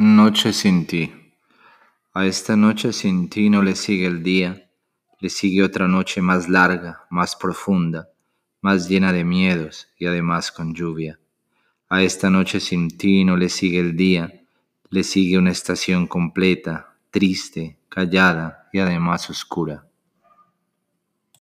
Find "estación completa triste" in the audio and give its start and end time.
15.50-17.80